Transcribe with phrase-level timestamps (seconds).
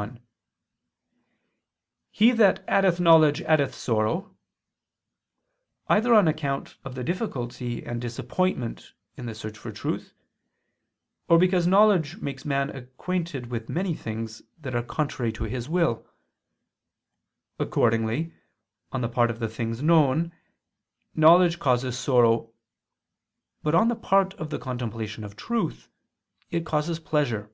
[0.00, 0.18] 1:
[2.10, 4.34] "He that addeth knowledge, addeth sorrow,"
[5.88, 10.12] either on account of the difficulty and disappointment in the search for truth;
[11.28, 16.06] or because knowledge makes man acquainted with many things that are contrary to his will.
[17.58, 18.32] Accordingly,
[18.92, 20.32] on the part of the things known,
[21.14, 22.52] knowledge causes sorrow:
[23.62, 25.88] but on the part of the contemplation of truth,
[26.50, 27.50] it causes pleasure.